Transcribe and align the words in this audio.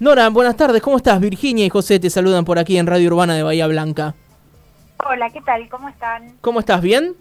Nora, 0.00 0.30
buenas 0.30 0.56
tardes, 0.56 0.80
¿cómo 0.80 0.96
estás? 0.96 1.20
Virginia 1.20 1.66
y 1.66 1.68
José 1.68 2.00
te 2.00 2.08
saludan 2.08 2.46
por 2.46 2.58
aquí 2.58 2.78
en 2.78 2.86
Radio 2.86 3.08
Urbana 3.08 3.34
de 3.34 3.42
Bahía 3.42 3.66
Blanca. 3.66 4.14
Hola, 5.06 5.28
¿qué 5.28 5.42
tal? 5.42 5.68
¿Cómo 5.68 5.90
están? 5.90 6.38
¿Cómo 6.40 6.60
estás? 6.60 6.80
¿Bien? 6.80 7.14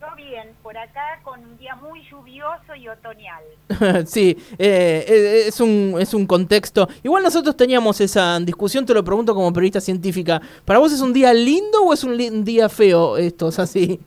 Todo 0.00 0.16
bien, 0.16 0.48
por 0.60 0.76
acá 0.76 1.20
con 1.22 1.38
un 1.38 1.56
día 1.56 1.76
muy 1.76 2.02
lluvioso 2.10 2.74
y 2.74 2.88
otoñal. 2.88 3.44
sí, 4.08 4.36
eh, 4.58 5.04
eh, 5.06 5.44
es, 5.46 5.60
un, 5.60 5.94
es 6.00 6.12
un 6.12 6.26
contexto. 6.26 6.88
Igual 7.04 7.22
nosotros 7.22 7.56
teníamos 7.56 8.00
esa 8.00 8.40
discusión, 8.40 8.84
te 8.84 8.92
lo 8.92 9.04
pregunto 9.04 9.32
como 9.32 9.52
periodista 9.52 9.80
científica. 9.80 10.42
¿Para 10.64 10.80
vos 10.80 10.90
es 10.90 11.00
un 11.00 11.12
día 11.12 11.32
lindo 11.32 11.84
o 11.84 11.94
es 11.94 12.02
un, 12.02 12.44
día 12.44 12.68
feo 12.68 13.18
esto? 13.18 13.50
¿Es 13.50 13.60
así? 13.60 14.00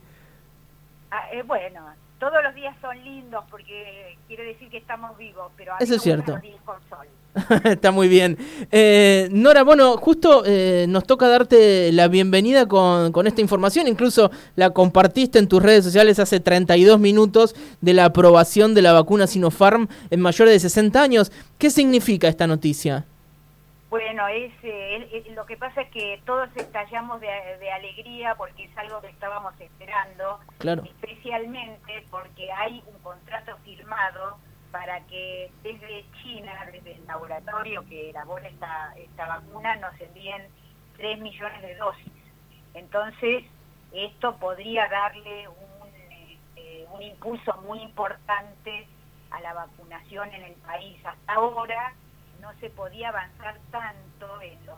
Ah, 1.10 1.22
eh, 1.32 1.42
bueno, 1.42 1.80
todos 2.20 2.44
los 2.44 2.54
días 2.54 2.76
son 2.82 3.02
lindos 3.02 3.46
porque 3.50 4.18
quiere 4.28 4.44
decir 4.44 4.68
que 4.68 4.76
estamos 4.76 5.16
vivos, 5.16 5.50
pero 5.56 5.72
a 5.72 5.78
Eso 5.78 5.94
es 5.94 6.02
cierto. 6.02 6.38
Con 6.66 6.76
sol. 6.90 7.06
Está 7.64 7.90
muy 7.90 8.08
bien. 8.08 8.38
Eh, 8.70 9.28
Nora, 9.32 9.64
bueno, 9.64 9.96
justo 9.96 10.44
eh, 10.46 10.86
nos 10.88 11.04
toca 11.04 11.28
darte 11.28 11.90
la 11.92 12.08
bienvenida 12.08 12.66
con, 12.66 13.12
con, 13.12 13.26
esta 13.26 13.40
información. 13.40 13.88
Incluso 13.88 14.30
la 14.56 14.70
compartiste 14.70 15.38
en 15.38 15.48
tus 15.48 15.62
redes 15.62 15.84
sociales 15.84 16.18
hace 16.18 16.40
32 16.40 17.00
minutos 17.00 17.54
de 17.80 17.94
la 17.94 18.06
aprobación 18.06 18.74
de 18.74 18.82
la 18.82 18.92
vacuna 18.92 19.26
Sinopharm 19.26 19.88
en 20.10 20.20
mayores 20.20 20.54
de 20.54 20.60
60 20.60 21.02
años. 21.02 21.32
¿Qué 21.58 21.70
significa 21.70 22.28
esta 22.28 22.46
noticia? 22.46 23.04
Bueno, 23.90 24.26
es, 24.28 24.52
eh, 24.62 25.24
lo 25.34 25.46
que 25.46 25.56
pasa 25.56 25.82
es 25.82 25.90
que 25.90 26.20
todos 26.26 26.48
estallamos 26.56 27.20
de, 27.20 27.28
de, 27.60 27.70
alegría 27.70 28.34
porque 28.34 28.64
es 28.64 28.78
algo 28.78 29.00
que 29.00 29.06
estábamos 29.06 29.54
esperando, 29.60 30.40
claro. 30.58 30.82
especialmente 30.82 32.04
porque 32.10 32.50
hay 32.50 32.82
un 32.86 32.98
contrato 33.04 33.56
firmado 33.64 34.36
para 34.74 34.98
que 35.02 35.52
desde 35.62 36.04
China, 36.20 36.52
desde 36.72 36.96
el 36.96 37.06
laboratorio 37.06 37.86
que 37.86 38.10
elabora 38.10 38.48
esta, 38.48 38.92
esta 38.96 39.24
vacuna, 39.24 39.76
nos 39.76 40.00
envíen 40.00 40.42
3 40.96 41.20
millones 41.20 41.62
de 41.62 41.76
dosis. 41.76 42.12
Entonces, 42.74 43.44
esto 43.92 44.36
podría 44.36 44.88
darle 44.88 45.46
un, 45.46 45.88
este, 46.28 46.86
un 46.90 47.02
impulso 47.02 47.54
muy 47.68 47.82
importante 47.82 48.88
a 49.30 49.40
la 49.42 49.52
vacunación 49.52 50.34
en 50.34 50.42
el 50.42 50.54
país. 50.54 50.98
Hasta 51.06 51.34
ahora 51.34 51.92
no 52.40 52.52
se 52.54 52.68
podía 52.70 53.10
avanzar 53.10 53.56
tanto 53.70 54.42
en 54.42 54.58
los, 54.66 54.76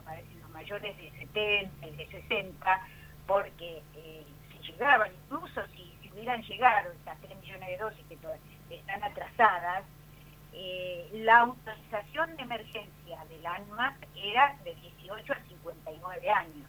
mayores 0.53 0.95
de 0.99 1.11
70 1.11 1.87
y 1.87 1.97
de 1.97 2.07
60, 2.07 2.81
porque 3.27 3.83
eh, 3.95 4.27
si 4.53 4.73
llegaban, 4.73 5.11
incluso 5.25 5.67
si, 5.69 5.97
si 6.03 6.13
hubieran 6.13 6.43
llegado 6.43 6.93
estas 6.93 7.19
3 7.23 7.41
millones 7.41 7.67
de 7.67 7.79
dosis 7.79 8.07
que 8.11 8.17
todavía 8.19 8.56
están 8.75 9.03
atrasadas, 9.05 9.85
eh, 10.53 11.09
la 11.13 11.41
autorización 11.41 12.37
de 12.37 12.43
emergencia 12.43 13.25
del 13.29 13.47
ANMAC 13.47 13.95
era 14.17 14.57
de 14.65 14.75
18 14.75 15.33
a 15.33 15.37
59 15.37 16.31
años. 16.31 16.67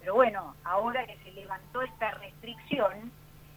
Pero 0.00 0.14
bueno, 0.14 0.54
ahora 0.64 1.04
que 1.06 1.16
se 1.24 1.32
levantó 1.32 1.82
esta 1.82 2.12
restricción, 2.12 3.10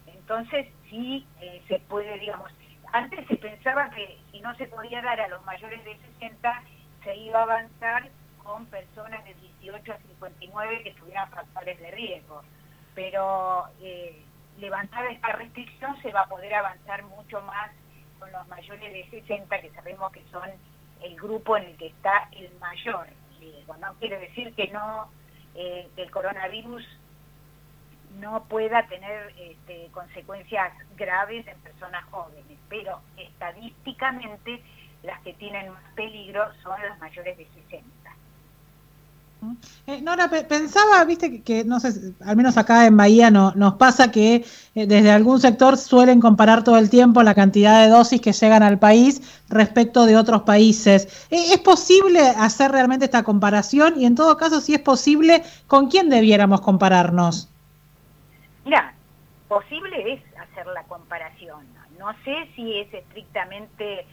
entonces 0.08 0.67
sí 0.89 1.26
eh, 1.42 1.61
se 1.67 1.80
puede, 1.80 2.17
digamos, 2.20 2.52
antes 2.92 3.28
se 3.28 3.36
pensaba 3.36 3.89
que 3.92 4.17
si 4.31 4.39
no 4.42 4.56
se 4.56 4.66
podía 4.66 5.02
dar 5.02 5.22
a 5.22 5.28
los 5.28 5.44
mayores 5.45 5.83
de 5.83 5.95
60, 6.20 6.64
se 7.04 7.16
iba 7.17 7.39
a 7.39 7.44
avanzar 7.44 8.09
con 8.44 8.66
personas 8.66 9.23
de 9.26 9.36
18 9.61 9.92
a 9.92 9.98
59 9.98 10.83
que 10.83 10.94
tuvieran 10.94 11.30
factores 11.30 11.80
de 11.80 11.92
riesgo. 11.92 12.42
Pero 12.95 13.66
eh, 13.81 14.23
levantada 14.59 15.09
esta 15.09 15.33
restricción 15.33 15.99
se 16.02 16.11
va 16.11 16.21
a 16.21 16.27
poder 16.27 16.53
avanzar 16.53 17.03
mucho 17.03 17.41
más 17.41 17.71
con 18.19 18.31
los 18.31 18.47
mayores 18.47 18.93
de 18.93 19.09
60, 19.09 19.61
que 19.61 19.69
sabemos 19.71 20.11
que 20.11 20.23
son 20.31 20.49
el 21.02 21.15
grupo 21.15 21.57
en 21.57 21.63
el 21.65 21.77
que 21.77 21.88
está 21.88 22.27
el 22.31 22.52
mayor 22.59 23.07
riesgo. 23.39 23.75
No 23.77 23.93
quiere 23.95 24.19
decir 24.19 24.53
que 24.53 24.67
no 24.67 25.09
eh, 25.55 25.87
el 25.97 26.11
coronavirus 26.11 26.85
no 28.19 28.43
pueda 28.45 28.85
tener 28.87 29.33
este, 29.39 29.87
consecuencias 29.91 30.73
graves 30.98 31.48
en 31.48 31.59
personas 31.59 32.03
jóvenes, 32.05 32.58
pero 32.67 32.99
estadísticamente 33.17 34.61
las 35.03 35.21
que 35.21 35.33
tienen 35.33 35.71
más 35.71 35.83
peligro 35.95 36.52
son 36.61 36.81
las 36.81 36.99
mayores 36.99 37.37
de 37.37 37.45
60. 37.45 37.87
Eh, 39.88 40.02
Nora, 40.02 40.30
pensaba, 40.30 41.04
viste, 41.05 41.42
que, 41.42 41.64
no 41.64 41.80
sé, 41.80 42.14
al 42.26 42.36
menos 42.36 42.58
acá 42.58 42.86
en 42.86 42.98
Bahía 42.98 43.32
no, 43.32 43.54
nos 43.55 43.76
pasa 43.76 44.11
que 44.11 44.45
eh, 44.76 44.86
desde 44.86 45.11
algún 45.11 45.39
sector 45.39 45.77
suelen 45.77 46.20
comparar 46.20 46.64
todo 46.64 46.77
el 46.77 46.89
tiempo 46.89 47.23
la 47.23 47.33
cantidad 47.33 47.82
de 47.82 47.89
dosis 47.89 48.22
que 48.22 48.33
llegan 48.33 48.64
al 48.64 48.80
país 48.80 49.42
respecto 49.48 50.05
de 50.05 50.17
otros 50.17 50.44
países. 50.44 51.28
Eh, 51.32 51.54
¿Es 51.54 51.60
posible 51.60 52.20
hacer 52.20 52.72
realmente 52.72 53.05
esta 53.05 53.23
comparación? 53.23 53.99
Y 53.99 54.05
en 54.05 54.16
todo 54.16 54.36
caso, 54.38 54.60
si 54.61 54.73
es 54.76 54.82
posible, 54.82 55.44
¿con 55.67 55.89
quién 55.89 56.10
debiéramos 56.10 56.61
compararnos? 56.61 57.49
Mira, 58.66 58.94
posible 59.48 60.14
es 60.14 60.22
hacer 60.38 60.67
la 60.67 60.83
comparación. 60.83 61.66
No 61.98 62.14
sé 62.26 62.48
si 62.55 62.78
es 62.78 62.94
estrictamente 62.94 64.05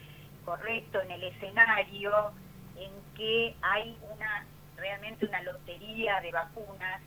correcto 0.45 1.01
en 1.03 1.11
el 1.11 1.25
escenario 1.25 2.13
en 2.77 2.91
que 3.17 3.55
hay 3.63 3.97
una 4.15 4.45
realmente 4.87 5.27
una 5.27 5.43
lotería 5.43 6.21
de 6.21 6.31
vacunas. 6.31 7.01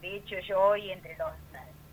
De 0.00 0.16
hecho, 0.16 0.38
yo 0.40 0.60
hoy, 0.60 0.90
entre 0.90 1.16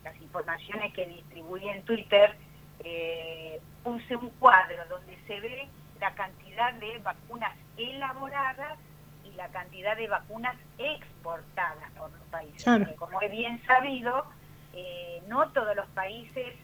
las 0.04 0.22
informaciones 0.22 0.94
que 0.94 1.06
distribuí 1.06 1.68
en 1.70 1.82
Twitter, 1.84 2.36
eh, 2.84 3.62
puse 3.84 4.16
un 4.16 4.30
cuadro 4.32 4.84
donde 4.90 5.18
se 5.28 5.40
ve 5.40 5.68
la 6.00 6.14
cantidad 6.14 6.74
de 6.74 6.98
vacunas 7.00 7.56
elaboradas 7.78 8.78
y 9.24 9.32
la 9.36 9.48
cantidad 9.50 9.96
de 9.96 10.08
vacunas 10.08 10.56
exportadas 10.78 11.92
por 11.98 12.12
los 12.12 12.22
países. 12.30 12.96
como 12.98 13.22
es 13.22 13.32
bien 13.32 13.62
sabido, 13.66 14.26
eh, 14.74 15.22
no 15.28 15.50
todos 15.52 15.76
los 15.76 15.88
países 15.88 16.56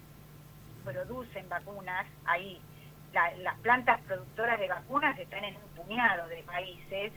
producen 0.84 1.48
vacunas. 1.48 2.06
Ahí 2.26 2.60
las 3.14 3.58
plantas 3.60 4.02
productoras 4.02 4.60
de 4.60 4.68
vacunas 4.68 5.18
están 5.18 5.46
en 5.46 5.56
un 5.56 5.84
puñado 5.84 6.28
de 6.28 6.44
países 6.44 7.14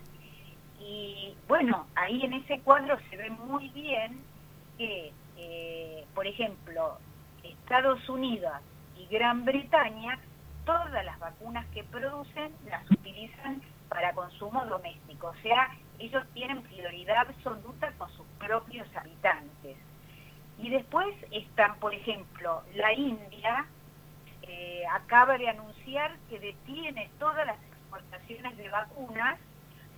y 0.81 1.35
bueno, 1.47 1.87
ahí 1.95 2.23
en 2.25 2.35
ese 2.35 2.61
cuadro 2.61 2.99
se 3.11 3.17
ve 3.17 3.31
muy 3.31 3.69
bien 3.71 4.21
que, 4.77 5.13
eh, 5.37 6.05
por 6.15 6.27
ejemplo, 6.27 6.99
Estados 7.43 8.09
Unidos 8.09 8.53
y 8.97 9.07
Gran 9.07 9.45
Bretaña, 9.45 10.19
todas 10.65 11.05
las 11.05 11.19
vacunas 11.19 11.67
que 11.75 11.85
producen 11.85 12.53
las 12.69 12.89
utilizan 12.91 13.63
para 13.89 14.13
consumo 14.13 14.65
doméstico. 14.67 15.29
O 15.29 15.43
sea, 15.43 15.71
ellos 15.99 16.25
tienen 16.35 16.63
prioridad 16.63 17.29
absoluta 17.29 17.91
con 17.99 18.11
sus 18.13 18.27
propios 18.39 18.87
habitantes. 18.97 19.77
Y 20.59 20.71
después 20.71 21.15
están, 21.31 21.77
por 21.77 21.95
ejemplo, 21.95 22.63
la 22.75 22.93
India 22.93 23.65
eh, 24.43 24.83
acaba 24.93 25.39
de 25.39 25.49
anunciar 25.49 26.17
que 26.29 26.39
detiene 26.39 27.11
todas 27.19 27.47
las 27.47 27.57
exportaciones 27.63 28.57
de 28.57 28.69
vacunas 28.69 29.39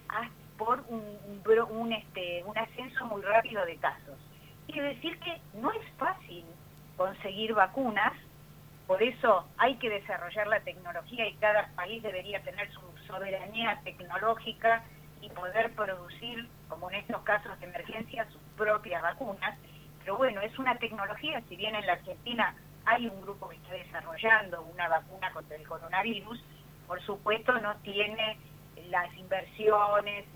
hasta 0.09 0.35
por 0.61 0.85
un, 0.91 1.93
este, 1.93 2.45
un 2.45 2.57
ascenso 2.59 3.07
muy 3.07 3.23
rápido 3.23 3.65
de 3.65 3.77
casos. 3.77 4.19
Quiero 4.67 4.89
decir 4.89 5.19
que 5.21 5.41
no 5.55 5.73
es 5.73 5.89
fácil 5.97 6.45
conseguir 6.99 7.55
vacunas, 7.55 8.13
por 8.87 9.03
eso 9.03 9.47
hay 9.57 9.77
que 9.77 9.89
desarrollar 9.89 10.47
la 10.49 10.61
tecnología 10.61 11.27
y 11.27 11.35
cada 11.37 11.69
país 11.75 12.03
debería 12.03 12.43
tener 12.43 12.71
su 12.73 12.83
soberanía 13.07 13.81
tecnológica 13.85 14.85
y 15.23 15.31
poder 15.31 15.73
producir, 15.73 16.47
como 16.69 16.91
en 16.91 16.97
estos 16.97 17.23
casos 17.23 17.59
de 17.59 17.67
emergencia, 17.67 18.27
sus 18.27 18.43
propias 18.59 19.01
vacunas. 19.01 19.59
Pero 20.01 20.19
bueno, 20.19 20.43
es 20.43 20.59
una 20.59 20.77
tecnología, 20.77 21.41
si 21.49 21.57
bien 21.57 21.75
en 21.75 21.87
la 21.87 21.95
Argentina 21.95 22.55
hay 22.85 23.07
un 23.07 23.23
grupo 23.23 23.49
que 23.49 23.57
está 23.57 23.73
desarrollando 23.73 24.61
una 24.63 24.89
vacuna 24.89 25.33
contra 25.33 25.57
el 25.57 25.67
coronavirus, 25.67 26.39
por 26.87 27.01
supuesto 27.01 27.59
no 27.61 27.75
tiene 27.77 28.37
las 28.91 29.15
inversiones, 29.17 30.27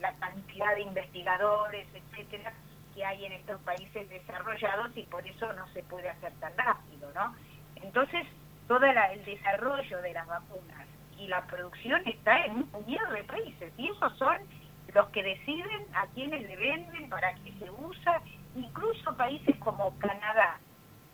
la 0.00 0.12
cantidad 0.14 0.74
de 0.74 0.82
investigadores, 0.82 1.86
etcétera, 1.94 2.52
que 2.94 3.04
hay 3.04 3.24
en 3.24 3.32
estos 3.32 3.60
países 3.62 4.08
desarrollados 4.08 4.96
y 4.96 5.02
por 5.04 5.26
eso 5.26 5.52
no 5.54 5.66
se 5.72 5.82
puede 5.84 6.08
hacer 6.08 6.32
tan 6.40 6.56
rápido, 6.56 7.10
¿no? 7.14 7.34
Entonces, 7.76 8.26
todo 8.68 8.84
el 8.84 9.24
desarrollo 9.24 10.02
de 10.02 10.12
las 10.12 10.26
vacunas 10.26 10.86
y 11.18 11.26
la 11.26 11.42
producción 11.46 12.02
está 12.06 12.44
en 12.44 12.56
un 12.56 12.66
puñado 12.68 13.12
de 13.12 13.24
países 13.24 13.72
y 13.76 13.88
esos 13.88 14.16
son 14.16 14.36
los 14.92 15.08
que 15.08 15.22
deciden 15.22 15.86
a 15.94 16.06
quiénes 16.08 16.42
le 16.42 16.56
venden, 16.56 17.08
para 17.08 17.34
qué 17.36 17.52
se 17.58 17.70
usa, 17.70 18.20
incluso 18.54 19.16
países 19.16 19.56
como 19.58 19.96
Canadá, 19.98 20.58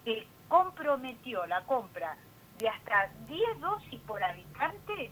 que 0.05 0.27
comprometió 0.49 1.47
la 1.47 1.63
compra 1.63 2.17
de 2.59 2.69
hasta 2.69 3.09
10 3.27 3.61
dosis 3.61 4.01
por 4.03 4.23
habitante 4.23 5.11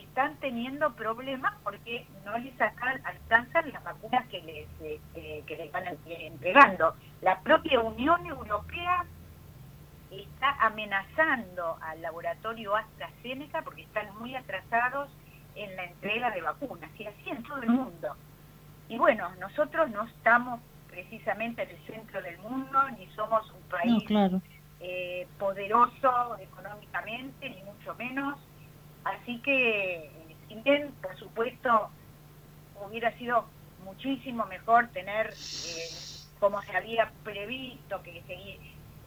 están 0.00 0.36
teniendo 0.36 0.92
problemas 0.94 1.54
porque 1.62 2.06
no 2.24 2.36
les 2.38 2.54
alcanzan 2.60 3.72
las 3.72 3.84
vacunas 3.84 4.26
que 4.28 4.42
les, 4.42 4.68
este, 4.80 5.42
que 5.46 5.56
les 5.56 5.72
van 5.72 5.84
entregando. 6.06 6.94
La 7.22 7.40
propia 7.40 7.80
Unión 7.80 8.26
Europea 8.26 9.04
está 10.10 10.50
amenazando 10.60 11.76
al 11.82 12.02
laboratorio 12.02 12.76
AstraZeneca 12.76 13.62
porque 13.62 13.82
están 13.82 14.06
muy 14.18 14.34
atrasados 14.34 15.08
en 15.54 15.74
la 15.76 15.84
entrega 15.84 16.30
de 16.30 16.40
vacunas, 16.40 16.90
y 16.98 17.06
así 17.06 17.30
en 17.30 17.42
todo 17.42 17.62
el 17.62 17.70
mundo. 17.70 18.16
Y 18.88 18.98
bueno, 18.98 19.30
nosotros 19.40 19.90
no 19.90 20.04
estamos 20.04 20.60
precisamente 20.88 21.62
en 21.62 21.70
el 21.70 21.78
centro 21.86 22.22
del 22.22 22.38
mundo, 22.38 22.78
ni 22.98 23.06
somos 23.08 23.50
un 23.52 23.62
país 23.68 24.04
eh, 24.80 25.26
poderoso 25.38 26.36
económicamente, 26.38 27.50
ni 27.50 27.62
mucho 27.62 27.94
menos. 27.94 28.38
Así 29.04 29.38
que, 29.40 30.10
si 30.48 30.54
bien, 30.56 30.92
por 31.02 31.16
supuesto, 31.16 31.88
hubiera 32.80 33.12
sido 33.18 33.44
muchísimo 33.84 34.46
mejor 34.46 34.88
tener, 34.88 35.28
eh, 35.28 35.88
como 36.40 36.60
se 36.62 36.76
había 36.76 37.10
previsto, 37.22 38.02
que 38.02 38.22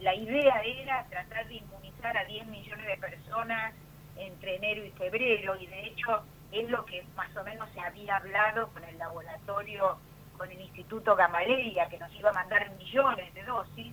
la 0.00 0.14
idea 0.14 0.62
era 0.62 1.04
tratar 1.10 1.48
de 1.48 1.56
inmunizar 1.56 2.16
a 2.16 2.24
10 2.24 2.46
millones 2.46 2.86
de 2.86 2.96
personas 2.96 3.74
entre 4.16 4.56
enero 4.56 4.84
y 4.84 4.90
febrero, 4.90 5.56
y 5.60 5.66
de 5.66 5.86
hecho 5.86 6.22
es 6.52 6.68
lo 6.70 6.84
que 6.84 7.04
más 7.16 7.34
o 7.36 7.44
menos 7.44 7.68
se 7.74 7.80
había 7.80 8.16
hablado 8.16 8.68
con 8.68 8.82
el 8.84 8.96
laboratorio, 8.98 9.98
con 10.36 10.50
el 10.50 10.60
Instituto 10.60 11.16
Gamaleya, 11.16 11.88
que 11.88 11.98
nos 11.98 12.12
iba 12.14 12.30
a 12.30 12.34
mandar 12.34 12.70
millones 12.76 13.34
de 13.34 13.42
dosis, 13.42 13.92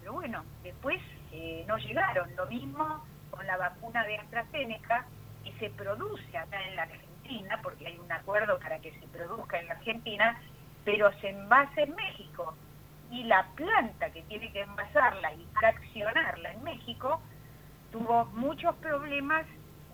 pero 0.00 0.12
bueno, 0.12 0.44
después 0.62 1.00
eh, 1.32 1.64
no 1.66 1.76
llegaron. 1.78 2.34
Lo 2.36 2.46
mismo 2.46 3.04
con 3.30 3.46
la 3.46 3.56
vacuna 3.56 4.04
de 4.04 4.18
AstraZeneca, 4.18 5.06
se 5.58 5.70
produce 5.70 6.36
acá 6.36 6.62
en 6.66 6.76
la 6.76 6.82
Argentina, 6.82 7.60
porque 7.62 7.86
hay 7.86 7.98
un 7.98 8.10
acuerdo 8.10 8.58
para 8.58 8.78
que 8.78 8.92
se 8.92 9.06
produzca 9.08 9.58
en 9.58 9.66
la 9.68 9.74
Argentina, 9.74 10.40
pero 10.84 11.12
se 11.20 11.30
envase 11.30 11.82
en 11.82 11.94
México. 11.94 12.54
Y 13.10 13.24
la 13.24 13.46
planta 13.54 14.10
que 14.10 14.22
tiene 14.22 14.52
que 14.52 14.62
envasarla 14.62 15.32
y 15.34 15.46
fraccionarla 15.58 16.52
en 16.52 16.62
México 16.62 17.20
tuvo 17.90 18.26
muchos 18.26 18.74
problemas 18.76 19.46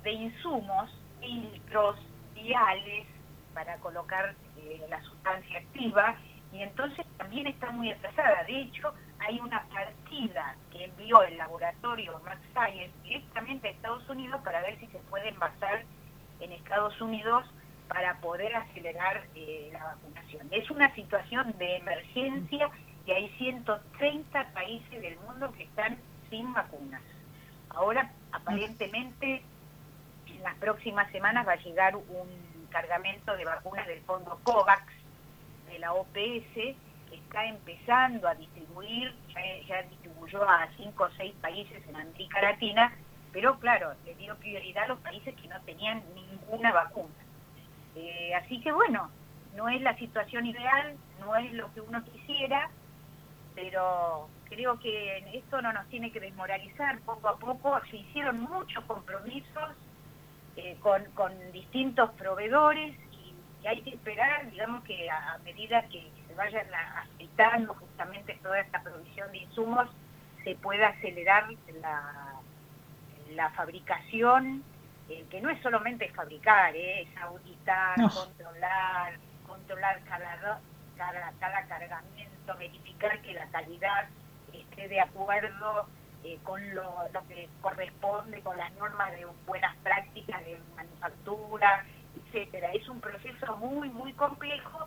de 0.02 0.12
insumos 0.12 0.90
filtros, 1.20 1.96
viales 2.34 3.06
para 3.54 3.76
colocar 3.78 4.34
eh, 4.58 4.84
la 4.90 5.00
sustancia 5.02 5.58
activa 5.58 6.16
y 6.52 6.62
entonces 6.62 7.06
también 7.16 7.46
está 7.46 7.70
muy 7.70 7.90
atrasada. 7.90 8.44
De 8.44 8.62
hecho, 8.62 8.92
hay 9.26 9.40
una 9.40 9.62
partida 9.64 10.54
que 10.70 10.84
envió 10.84 11.22
el 11.22 11.36
laboratorio 11.38 12.20
Max 12.24 12.40
Science 12.52 12.92
directamente 13.02 13.68
a 13.68 13.70
Estados 13.70 14.08
Unidos 14.08 14.40
para 14.44 14.60
ver 14.62 14.78
si 14.78 14.86
se 14.88 14.98
puede 14.98 15.28
envasar 15.28 15.82
en 16.40 16.52
Estados 16.52 17.00
Unidos 17.00 17.44
para 17.88 18.16
poder 18.18 18.54
acelerar 18.54 19.24
eh, 19.34 19.70
la 19.72 19.84
vacunación. 19.84 20.48
Es 20.50 20.70
una 20.70 20.94
situación 20.94 21.54
de 21.58 21.76
emergencia 21.76 22.70
y 23.06 23.12
hay 23.12 23.28
130 23.38 24.48
países 24.52 25.00
del 25.00 25.16
mundo 25.20 25.52
que 25.52 25.64
están 25.64 25.96
sin 26.30 26.52
vacunas. 26.52 27.02
Ahora, 27.70 28.10
aparentemente, 28.32 29.42
las 30.42 30.54
próximas 30.56 31.10
semanas 31.12 31.46
va 31.46 31.52
a 31.52 31.56
llegar 31.56 31.96
un 31.96 32.68
cargamento 32.70 33.36
de 33.36 33.44
vacunas 33.44 33.86
del 33.86 34.00
fondo 34.00 34.38
COVAX 34.42 34.84
de 35.68 35.78
la 35.78 35.92
OPS, 35.94 36.76
está 37.16 37.44
empezando 37.46 38.28
a 38.28 38.34
distribuir, 38.34 39.14
ya, 39.66 39.82
distribuyó 39.82 40.48
a 40.48 40.68
cinco 40.76 41.04
o 41.04 41.10
seis 41.16 41.34
países 41.40 41.86
en 41.88 41.96
América 41.96 42.40
Latina, 42.40 42.92
pero 43.32 43.58
claro, 43.58 43.94
le 44.04 44.14
dio 44.14 44.36
prioridad 44.36 44.84
a 44.84 44.88
los 44.88 45.00
países 45.00 45.34
que 45.34 45.48
no 45.48 45.60
tenían 45.62 46.02
ninguna 46.14 46.72
vacuna. 46.72 47.14
Eh, 47.96 48.34
así 48.34 48.60
que 48.60 48.72
bueno, 48.72 49.10
no 49.56 49.68
es 49.68 49.80
la 49.82 49.96
situación 49.96 50.46
ideal, 50.46 50.96
no 51.20 51.36
es 51.36 51.52
lo 51.52 51.72
que 51.72 51.80
uno 51.80 52.02
quisiera, 52.04 52.70
pero 53.54 54.28
creo 54.44 54.78
que 54.78 55.18
esto 55.36 55.62
no 55.62 55.72
nos 55.72 55.86
tiene 55.88 56.10
que 56.10 56.20
desmoralizar 56.20 56.98
poco 57.00 57.28
a 57.28 57.36
poco. 57.36 57.80
Se 57.90 57.96
hicieron 57.96 58.40
muchos 58.40 58.84
compromisos 58.84 59.70
eh, 60.56 60.76
con, 60.80 61.04
con, 61.14 61.32
distintos 61.52 62.10
proveedores 62.12 62.94
y, 63.12 63.66
hay 63.66 63.80
que 63.80 63.90
esperar, 63.90 64.50
digamos, 64.50 64.84
que 64.84 65.08
a, 65.08 65.38
medida 65.44 65.82
que 65.88 66.06
se 66.34 66.38
vayan 66.38 66.66
aceitando 66.96 67.74
justamente 67.74 68.38
toda 68.42 68.60
esta 68.60 68.80
provisión 68.82 69.30
de 69.30 69.38
insumos, 69.38 69.88
se 70.42 70.54
pueda 70.56 70.88
acelerar 70.88 71.46
la, 71.80 72.34
la 73.30 73.50
fabricación, 73.50 74.62
eh, 75.08 75.24
que 75.30 75.40
no 75.40 75.50
es 75.50 75.60
solamente 75.62 76.08
fabricar, 76.10 76.74
eh, 76.74 77.02
es 77.02 77.22
auditar, 77.22 77.94
controlar, 78.12 79.12
controlar 79.46 80.00
cada, 80.08 80.60
cada, 80.96 81.32
cada 81.38 81.66
cargamento, 81.66 82.56
verificar 82.58 83.20
que 83.20 83.34
la 83.34 83.46
calidad 83.46 84.08
esté 84.52 84.88
de 84.88 85.00
acuerdo 85.00 85.86
eh, 86.24 86.38
con 86.42 86.74
lo, 86.74 87.06
que 87.28 87.48
corresponde 87.60 88.40
con 88.40 88.56
las 88.56 88.72
normas 88.74 89.12
de 89.12 89.26
buenas 89.46 89.76
prácticas 89.76 90.44
de 90.44 90.58
manufactura, 90.76 91.84
etcétera. 92.16 92.72
Es 92.72 92.88
un 92.88 93.00
proceso 93.00 93.56
muy, 93.56 93.88
muy 93.90 94.12
complejo 94.14 94.86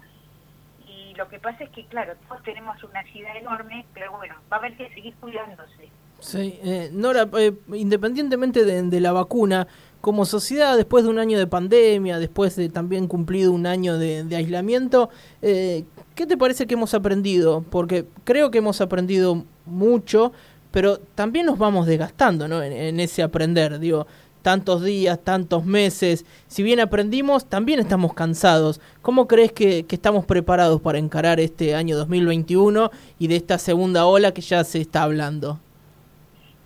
y 0.97 1.13
lo 1.15 1.27
que 1.27 1.39
pasa 1.39 1.63
es 1.63 1.69
que, 1.69 1.85
claro, 1.85 2.13
todos 2.27 2.43
tenemos 2.43 2.81
una 2.83 2.99
ansiedad 2.99 3.35
enorme, 3.37 3.85
pero 3.93 4.11
bueno, 4.17 4.35
va 4.51 4.57
a 4.57 4.59
haber 4.59 4.75
que 4.75 4.89
seguir 4.89 5.13
cuidándose. 5.15 5.89
Sí, 6.19 6.59
eh, 6.63 6.89
Nora, 6.91 7.27
eh, 7.37 7.53
independientemente 7.73 8.65
de, 8.65 8.99
la 9.01 9.11
vacuna, 9.11 9.67
como 10.01 10.25
sociedad, 10.25 10.75
después 10.75 11.03
de 11.03 11.09
un 11.09 11.19
año 11.19 11.37
de 11.37 11.47
pandemia, 11.47 12.17
después 12.17 12.55
de 12.55 12.69
también 12.69 13.07
cumplido 13.07 13.51
un 13.51 13.67
año 13.67 13.97
de, 13.97 14.23
de 14.23 14.35
aislamiento, 14.35 15.09
¿qué 15.41 15.85
te 16.27 16.37
parece 16.37 16.65
que 16.65 16.73
hemos 16.73 16.93
aprendido? 16.93 17.63
Porque 17.69 18.05
creo 18.23 18.49
que 18.49 18.57
hemos 18.57 18.81
aprendido 18.81 19.43
mucho, 19.65 20.31
pero 20.71 20.97
también 21.15 21.45
nos 21.45 21.57
vamos 21.57 21.85
desgastando 21.87 22.47
¿no? 22.47 22.61
en, 22.61 22.99
ese 22.99 23.23
aprender, 23.23 23.79
digo, 23.79 24.07
tantos 24.47 24.81
días, 24.81 25.21
tantos 25.25 25.65
meses, 25.65 26.25
si 26.47 26.63
bien 26.63 26.79
aprendimos, 26.79 27.49
también 27.49 27.81
estamos 27.81 28.13
cansados. 28.13 28.79
¿Cómo 29.01 29.27
crees 29.27 29.51
que, 29.51 29.85
estamos 29.89 30.23
preparados 30.23 30.79
para 30.79 30.99
encarar 30.99 31.41
este 31.41 31.75
año 31.75 31.97
2021 31.97 32.89
y 33.19 33.27
de 33.27 33.35
esta 33.35 33.57
segunda 33.57 34.05
ola 34.05 34.33
que 34.33 34.39
ya 34.39 34.63
se 34.63 34.79
está 34.79 35.03
hablando? 35.03 35.59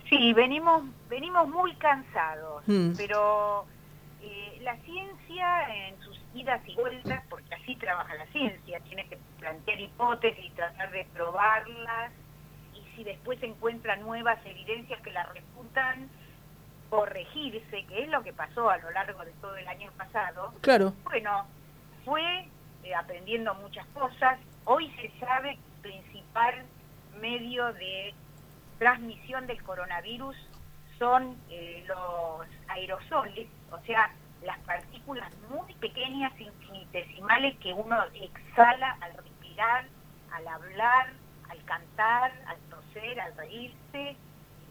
Sí, 0.08 0.32
venimos, 0.32 0.84
venimos 1.10 1.48
muy 1.48 1.74
cansados, 1.74 2.62
hmm. 2.68 2.92
pero 2.96 3.64
eh, 4.22 4.60
la 4.62 4.76
ciencia 4.76 5.88
en 5.88 6.00
sus 6.02 6.16
idas 6.36 6.60
y 6.68 6.76
vueltas, 6.76 7.24
porque 7.28 7.52
así 7.52 7.74
trabaja 7.74 8.14
la 8.14 8.26
ciencia, 8.26 8.78
tiene 8.86 9.08
que 9.08 9.18
plantear 9.40 9.80
hipótesis 9.80 10.44
y 10.44 10.50
tratar 10.50 10.92
de 10.92 11.04
probarlas 11.12 12.12
si 12.94 13.02
después 13.02 13.40
se 13.40 13.46
encuentran 13.46 14.02
nuevas 14.02 14.38
evidencias 14.46 15.00
que 15.00 15.10
la 15.10 15.24
refutan, 15.24 16.08
corregirse, 16.92 17.86
que 17.86 18.02
es 18.02 18.08
lo 18.10 18.22
que 18.22 18.34
pasó 18.34 18.68
a 18.68 18.76
lo 18.76 18.90
largo 18.90 19.24
de 19.24 19.30
todo 19.40 19.56
el 19.56 19.66
año 19.66 19.90
pasado. 19.96 20.52
Claro. 20.60 20.92
Bueno, 21.04 21.46
fue 22.04 22.46
eh, 22.84 22.94
aprendiendo 22.94 23.54
muchas 23.54 23.86
cosas. 23.94 24.38
Hoy 24.66 24.90
se 25.00 25.10
sabe 25.18 25.56
que 25.56 25.88
el 25.88 25.94
principal 25.94 26.54
medio 27.18 27.72
de 27.72 28.12
transmisión 28.78 29.46
del 29.46 29.62
coronavirus 29.62 30.36
son 30.98 31.34
eh, 31.48 31.82
los 31.88 32.46
aerosoles, 32.68 33.48
o 33.70 33.78
sea, 33.86 34.12
las 34.44 34.58
partículas 34.58 35.32
muy 35.48 35.72
pequeñas, 35.76 36.38
infinitesimales 36.38 37.56
que 37.60 37.72
uno 37.72 37.96
exhala 38.12 38.98
al 39.00 39.14
respirar, 39.14 39.86
al 40.30 40.46
hablar, 40.46 41.06
al 41.48 41.64
cantar, 41.64 42.32
al 42.46 42.58
toser, 42.68 43.18
al 43.18 43.34
reírse, 43.34 44.14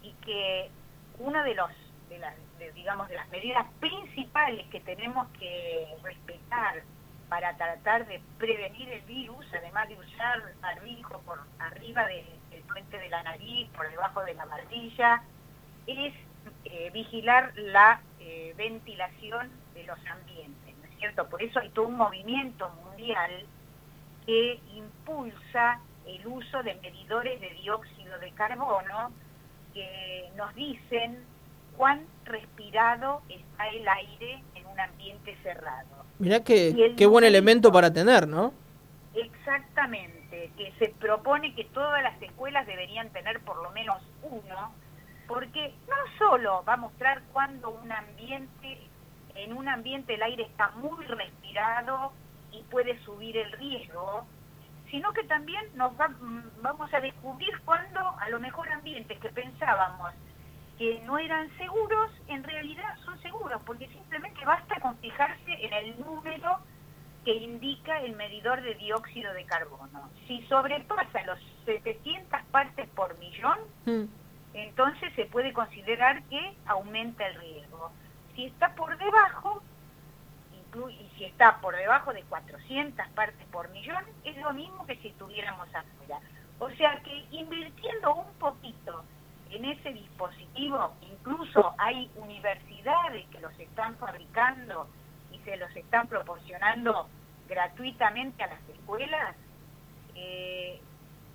y 0.04 0.12
que 0.24 0.70
una 1.18 1.42
de 1.42 1.54
los 1.54 1.70
de 2.12 2.18
las 2.18 2.34
digamos 2.74 3.08
de 3.08 3.16
las 3.16 3.28
medidas 3.30 3.66
principales 3.80 4.66
que 4.68 4.80
tenemos 4.80 5.26
que 5.38 5.86
respetar 6.02 6.82
para 7.28 7.56
tratar 7.56 8.06
de 8.06 8.20
prevenir 8.38 8.88
el 8.90 9.00
virus, 9.02 9.46
además 9.52 9.88
de 9.88 9.98
usar 9.98 10.42
barbijo 10.60 11.20
por 11.22 11.40
arriba 11.58 12.06
del 12.06 12.62
puente 12.70 12.98
de 12.98 13.08
la 13.08 13.22
nariz, 13.22 13.68
por 13.70 13.88
debajo 13.90 14.22
de 14.24 14.34
la 14.34 14.44
barbilla, 14.44 15.22
es 15.86 16.14
eh, 16.64 16.90
vigilar 16.92 17.52
la 17.56 18.00
eh, 18.20 18.54
ventilación 18.56 19.50
de 19.74 19.84
los 19.84 19.98
ambientes, 20.06 20.76
¿no 20.78 20.84
es 20.84 20.98
cierto? 20.98 21.26
Por 21.28 21.42
eso 21.42 21.58
hay 21.58 21.70
todo 21.70 21.88
un 21.88 21.96
movimiento 21.96 22.68
mundial 22.84 23.44
que 24.26 24.60
impulsa 24.74 25.80
el 26.06 26.26
uso 26.26 26.62
de 26.62 26.74
medidores 26.76 27.40
de 27.40 27.50
dióxido 27.50 28.18
de 28.18 28.30
carbono 28.32 29.10
que 29.72 30.30
nos 30.36 30.54
dicen 30.54 31.24
cuán 31.76 32.02
respirado 32.24 33.22
está 33.28 33.68
el 33.68 33.86
aire 33.88 34.42
en 34.54 34.66
un 34.66 34.78
ambiente 34.80 35.36
cerrado. 35.42 35.88
Mirá 36.18 36.40
que, 36.40 36.94
qué 36.96 37.06
buen 37.06 37.24
elemento 37.24 37.72
para 37.72 37.92
tener, 37.92 38.28
¿no? 38.28 38.52
Exactamente, 39.14 40.50
que 40.56 40.72
se 40.78 40.88
propone 40.88 41.54
que 41.54 41.64
todas 41.64 42.02
las 42.02 42.20
escuelas 42.22 42.66
deberían 42.66 43.10
tener 43.10 43.40
por 43.40 43.62
lo 43.62 43.70
menos 43.72 44.02
uno, 44.22 44.72
porque 45.26 45.74
no 45.88 45.96
solo 46.18 46.64
va 46.66 46.74
a 46.74 46.78
mostrar 46.78 47.22
cuando 47.32 47.70
un 47.70 47.90
ambiente, 47.90 48.78
en 49.34 49.52
un 49.52 49.68
ambiente 49.68 50.14
el 50.14 50.22
aire 50.22 50.44
está 50.44 50.70
muy 50.76 51.04
respirado 51.06 52.12
y 52.52 52.62
puede 52.64 52.98
subir 53.00 53.36
el 53.36 53.52
riesgo, 53.52 54.26
sino 54.90 55.12
que 55.12 55.24
también 55.24 55.64
nos 55.74 55.92
mm, 55.92 56.62
vamos 56.62 56.92
a 56.94 57.00
descubrir 57.00 57.50
cuando 57.64 58.00
a 58.18 58.28
lo 58.28 58.40
mejor 58.40 58.68
ambientes 58.68 59.18
que 59.18 59.30
pensábamos 59.30 60.12
que 60.82 61.00
no 61.06 61.16
eran 61.16 61.48
seguros, 61.58 62.10
en 62.26 62.42
realidad 62.42 62.98
son 63.04 63.16
seguros, 63.22 63.62
porque 63.64 63.86
simplemente 63.86 64.44
basta 64.44 64.80
con 64.80 64.98
fijarse 64.98 65.52
en 65.64 65.72
el 65.72 66.00
número 66.00 66.58
que 67.24 67.36
indica 67.36 68.00
el 68.00 68.16
medidor 68.16 68.60
de 68.62 68.74
dióxido 68.74 69.32
de 69.32 69.44
carbono. 69.44 70.10
Si 70.26 70.42
sobrepasa 70.48 71.22
los 71.24 71.38
700 71.66 72.42
partes 72.50 72.88
por 72.96 73.16
millón, 73.20 73.58
mm. 73.86 74.02
entonces 74.54 75.12
se 75.14 75.26
puede 75.26 75.52
considerar 75.52 76.20
que 76.24 76.52
aumenta 76.66 77.28
el 77.28 77.36
riesgo. 77.36 77.92
Si 78.34 78.46
está 78.46 78.74
por 78.74 78.98
debajo, 78.98 79.62
y 80.90 81.16
si 81.16 81.26
está 81.26 81.60
por 81.60 81.76
debajo 81.76 82.12
de 82.12 82.22
400 82.22 83.06
partes 83.10 83.46
por 83.52 83.70
millón, 83.70 84.02
es 84.24 84.36
lo 84.38 84.52
mismo 84.52 84.84
que 84.84 84.96
si 84.96 85.08
estuviéramos 85.08 85.68
afuera. 85.72 86.18
O 86.58 86.68
sea 86.70 87.00
que 87.04 87.24
invirtiendo 87.30 88.16
un 88.16 88.32
poquito 88.40 89.04
en 89.52 89.64
ese 89.66 89.92
dispositivo, 89.92 90.94
incluso 91.02 91.74
hay 91.78 92.10
universidades 92.16 93.26
que 93.28 93.40
los 93.40 93.58
están 93.58 93.96
fabricando 93.96 94.88
y 95.30 95.38
se 95.38 95.56
los 95.56 95.74
están 95.76 96.06
proporcionando 96.08 97.08
gratuitamente 97.48 98.42
a 98.42 98.48
las 98.48 98.68
escuelas, 98.68 99.36
eh, 100.14 100.80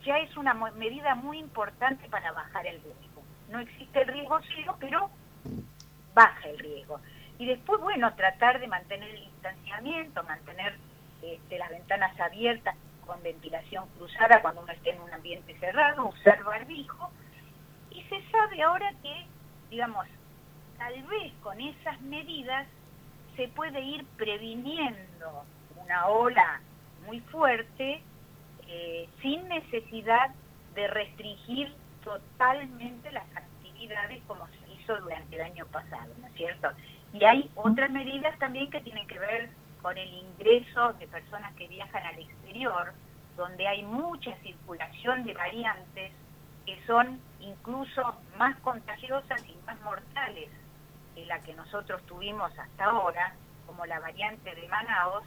ya 0.04 0.18
es 0.20 0.36
una 0.38 0.54
medida 0.54 1.16
muy 1.16 1.38
importante 1.38 2.08
para 2.10 2.32
bajar 2.32 2.66
el 2.66 2.82
riesgo. 2.82 3.24
No 3.50 3.60
existe 3.60 4.02
el 4.02 4.08
riesgo 4.08 4.40
cero, 4.56 4.76
pero 4.80 5.10
baja 6.14 6.50
el 6.50 6.60
riesgo. 6.60 7.00
Y 7.40 7.46
después, 7.46 7.80
bueno, 7.82 8.14
tratar 8.16 8.60
de 8.60 8.68
mantener 8.68 9.10
el 9.10 9.22
distanciamiento, 9.22 10.24
mantener 10.24 10.76
este, 11.22 11.58
las 11.60 11.70
ventanas 11.70 12.20
abiertas 12.20 12.76
con 13.06 13.22
ventilación 13.22 13.86
cruzada 13.98 14.42
cuando 14.42 14.62
uno 14.62 14.74
esté 14.74 14.92
en 14.92 15.02
un 15.02 15.14
ambiente 15.14 15.58
cerrado, 15.60 16.08
usar 16.08 16.44
barbijo. 16.44 17.12
Y 17.98 18.04
se 18.04 18.22
sabe 18.30 18.62
ahora 18.62 18.94
que, 19.02 19.26
digamos, 19.72 20.06
tal 20.78 21.02
vez 21.04 21.34
con 21.42 21.60
esas 21.60 22.00
medidas 22.02 22.68
se 23.36 23.48
puede 23.48 23.82
ir 23.82 24.06
previniendo 24.18 25.44
una 25.84 26.06
ola 26.06 26.62
muy 27.08 27.20
fuerte 27.22 28.02
eh, 28.68 29.10
sin 29.20 29.48
necesidad 29.48 30.30
de 30.76 30.88
restringir 30.88 31.74
totalmente 32.04 33.12
las 33.12 33.26
actividades 33.36 34.22
como 34.28 34.46
se 34.48 34.74
hizo 34.74 34.96
durante 34.98 35.36
el 35.36 35.42
año 35.42 35.66
pasado, 35.66 36.14
¿no 36.22 36.28
es 36.28 36.34
cierto? 36.34 36.70
Y 37.14 37.24
hay 37.24 37.50
otras 37.56 37.90
medidas 37.90 38.38
también 38.38 38.70
que 38.70 38.82
tienen 38.82 39.08
que 39.08 39.18
ver 39.18 39.50
con 39.82 39.98
el 39.98 40.14
ingreso 40.14 40.94
de 40.94 41.08
personas 41.08 41.52
que 41.56 41.68
viajan 41.68 42.06
al 42.06 42.20
exterior, 42.20 42.94
donde 43.36 43.68
hay 43.68 43.82
mucha 43.82 44.36
circulación 44.44 45.24
de 45.24 45.34
variantes 45.34 46.12
que 46.68 46.78
son 46.86 47.20
incluso 47.40 48.14
más 48.38 48.58
contagiosas 48.58 49.42
y 49.48 49.56
más 49.66 49.80
mortales 49.82 50.50
que 51.16 51.26
la 51.26 51.40
que 51.40 51.54
nosotros 51.54 52.04
tuvimos 52.06 52.52
hasta 52.60 52.86
ahora, 52.86 53.34
como 53.66 53.86
la 53.86 54.02
variante 54.02 54.54
de 54.54 54.68
Manaus. 54.68 55.24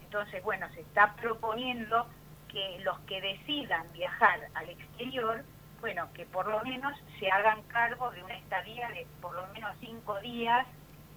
Entonces, 0.00 0.42
bueno, 0.44 0.68
se 0.72 0.82
está 0.82 1.12
proponiendo 1.14 2.06
que 2.48 2.78
los 2.84 2.96
que 3.00 3.20
decidan 3.20 3.92
viajar 3.92 4.38
al 4.54 4.70
exterior, 4.70 5.44
bueno, 5.80 6.08
que 6.14 6.26
por 6.26 6.46
lo 6.46 6.62
menos 6.62 6.96
se 7.18 7.28
hagan 7.28 7.60
cargo 7.64 8.12
de 8.12 8.22
una 8.22 8.36
estadía 8.36 8.88
de 8.90 9.04
por 9.20 9.34
lo 9.34 9.44
menos 9.48 9.74
cinco 9.80 10.20
días 10.20 10.64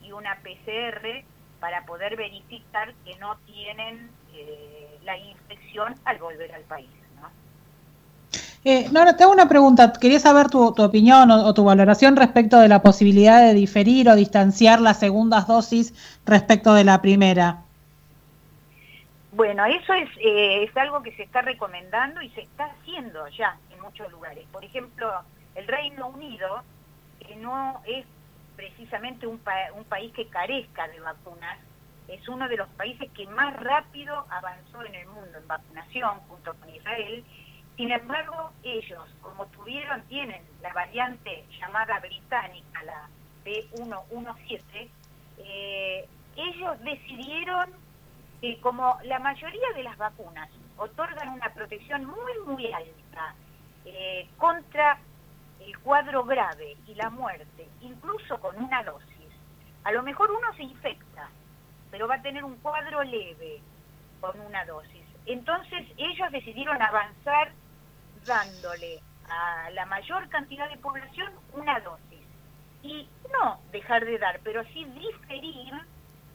y 0.01 0.11
una 0.11 0.37
PCR 0.37 1.23
para 1.59 1.85
poder 1.85 2.15
verificar 2.15 2.95
que 3.05 3.15
no 3.17 3.37
tienen 3.45 4.09
eh, 4.33 4.99
la 5.03 5.17
infección 5.17 5.95
al 6.03 6.17
volver 6.17 6.51
al 6.55 6.63
país. 6.63 6.89
¿No? 8.67 8.71
Eh, 8.71 8.87
Nora, 8.91 9.15
tengo 9.15 9.31
una 9.31 9.47
pregunta. 9.47 9.93
Quería 9.93 10.19
saber 10.19 10.49
tu, 10.49 10.67
opinión 10.67 11.31
o, 11.31 11.53
tu 11.53 11.63
valoración 11.63 12.15
respecto 12.15 12.59
de 12.59 12.67
la 12.67 12.81
posibilidad 12.81 13.41
de 13.41 13.53
diferir 13.53 14.09
o 14.09 14.15
distanciar 14.15 14.81
las 14.81 14.99
segundas 14.99 15.47
dosis 15.47 15.93
respecto 16.25 16.73
de 16.73 16.83
la 16.83 17.01
primera. 17.01 17.63
Bueno, 19.31 19.65
eso 19.65 19.93
es, 19.93 20.09
eh, 20.17 20.63
es 20.63 20.75
algo 20.77 21.03
que 21.03 21.11
se 21.13 21.23
está 21.23 21.41
recomendando 21.41 22.21
y 22.21 22.29
se 22.29 22.41
está 22.41 22.65
haciendo 22.65 23.27
ya 23.29 23.55
en 23.71 23.81
muchos 23.81 24.11
lugares. 24.11 24.45
Por 24.51 24.63
ejemplo, 24.65 25.11
el 25.55 25.67
Reino 25.67 26.07
Unido, 26.07 26.63
que 27.19 27.35
no 27.35 27.79
es 27.85 28.05
precisamente 28.55 29.27
un 29.27 29.37
país 29.37 30.11
que 30.13 30.27
carezca 30.27 30.87
de 30.87 30.99
vacunas, 30.99 31.57
es 32.07 32.27
uno 32.29 32.47
de 32.47 32.57
los 32.57 32.67
países 32.69 33.11
que 33.11 33.27
más 33.27 33.55
rápido 33.57 34.25
avanzó 34.29 34.83
en 34.85 34.95
el 34.95 35.07
mundo 35.07 35.37
en 35.37 35.47
vacunación 35.47 36.19
junto 36.27 36.53
con 36.55 36.73
Israel. 36.73 37.23
Sin 37.77 37.91
embargo, 37.91 38.49
ellos, 38.63 39.03
como 39.21 39.45
tuvieron, 39.45 40.01
tienen 40.07 40.41
la 40.63 40.73
variante 40.73 41.45
llamada 41.59 41.99
británica, 41.99 42.83
la 42.83 43.07
B117, 43.45 44.89
eh, 45.37 46.09
ellos 46.35 46.79
decidieron 46.81 47.69
que 48.41 48.59
como 48.61 48.97
la 49.03 49.19
mayoría 49.19 49.69
de 49.75 49.83
las 49.83 49.95
vacunas 49.95 50.49
otorgan 50.77 51.29
una 51.29 51.49
protección 51.53 52.05
muy, 52.05 52.33
muy 52.47 52.73
alta 52.73 53.35
eh, 53.85 54.27
contra 54.37 54.97
el 55.59 55.77
cuadro 55.79 56.23
grave 56.23 56.77
y 56.87 56.95
la 56.95 57.11
muerte, 57.11 57.67
incluso 57.81 58.39
con 58.39 58.57
una 58.57 58.81
dosis, 58.83 59.31
a 59.83 59.91
lo 59.91 60.01
mejor 60.01 60.31
uno 60.31 60.51
se 60.55 60.63
infecta, 60.63 61.29
pero 61.91 62.07
va 62.07 62.15
a 62.15 62.21
tener 62.23 62.43
un 62.43 62.55
cuadro 62.57 63.03
leve 63.03 63.61
con 64.19 64.39
una 64.41 64.65
dosis. 64.65 65.03
Entonces 65.27 65.85
ellos 65.97 66.31
decidieron 66.31 66.81
avanzar 66.81 67.51
dándole 68.27 68.99
a 69.29 69.69
la 69.71 69.85
mayor 69.85 70.29
cantidad 70.29 70.69
de 70.69 70.77
población 70.77 71.31
una 71.53 71.79
dosis. 71.79 72.21
Y 72.83 73.09
no 73.33 73.59
dejar 73.71 74.05
de 74.05 74.19
dar, 74.19 74.39
pero 74.43 74.63
sí 74.65 74.85
diferir 74.85 75.73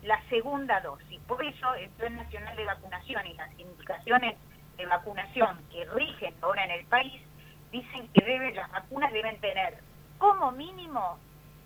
la 0.03 0.21
segunda 0.29 0.81
dosis. 0.81 1.21
Por 1.29 1.45
eso 1.45 1.75
el 1.75 1.89
Plan 1.91 2.17
Nacional 2.17 2.57
de 2.57 2.65
Vacunación 2.65 3.27
y 3.27 3.35
las 3.35 3.59
indicaciones 3.59 4.37
de 4.77 4.87
vacunación 4.87 5.59
que 5.71 5.85
rigen 5.85 6.35
ahora 6.43 6.65
en 6.65 6.73
el 6.73 6.85
país 6.87 7.23
dicen 7.71 8.09
que 8.13 8.25
debe, 8.25 8.53
las 8.53 8.71
vacunas 8.73 9.13
deben 9.13 9.39
tener 9.41 9.79
como 10.19 10.51
mínimo 10.53 11.19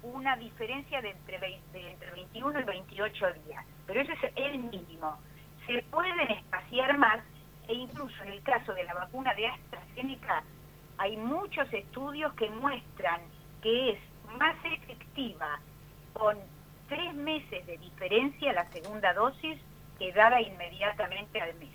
una 0.03 0.37
diferencia 0.37 1.01
de 1.01 1.11
entre, 1.11 1.39
de 1.39 1.93
entre 1.93 2.11
21 2.13 2.61
y 2.61 2.65
28 2.65 3.27
días, 3.47 3.65
pero 3.87 4.01
ese 4.01 4.13
es 4.13 4.33
el 4.37 4.59
mínimo. 4.59 5.19
Se 5.67 5.83
pueden 5.91 6.31
espaciar 6.31 6.97
más 6.99 7.21
e 7.69 7.75
incluso 7.75 8.23
en 8.25 8.33
el 8.33 8.43
caso 8.43 8.73
de 8.75 8.85
la 8.85 8.95
vacuna 8.95 9.35
de 9.35 9.47
AstraZeneca 9.47 10.43
hay 10.99 11.17
muchos 11.17 11.73
estudios 11.73 12.33
que 12.35 12.49
muestran 12.51 13.21
que 13.63 13.91
es 13.91 13.99
más 14.39 14.57
efectiva 14.65 15.61
con 16.13 16.37
tres 16.89 17.15
meses 17.15 17.67
de 17.67 17.77
diferencia 17.79 18.53
la 18.53 18.71
segunda 18.71 19.13
dosis 19.13 19.59
que 19.99 20.13
dada 20.13 20.41
inmediatamente 20.41 21.41
al 21.41 21.55
mes 21.55 21.71